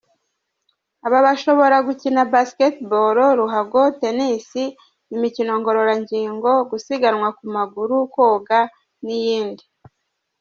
[1.05, 4.49] Aba bashobora gukina Basketball, ruhago, tennis,
[5.15, 8.59] imikino ngororangingo, gusiganwa ku maguru, koga,
[9.03, 9.65] n’iyindi.